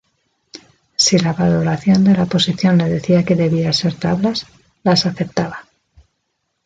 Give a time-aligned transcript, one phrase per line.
[1.03, 4.47] Si la valoración de la posición le decía que debía ser tablas,
[4.83, 5.59] las aceptaba.